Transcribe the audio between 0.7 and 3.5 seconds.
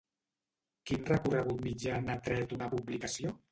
Quin reconegut mitjà n'ha tret una publicació?